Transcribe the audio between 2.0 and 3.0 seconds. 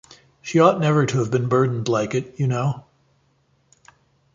it, you know.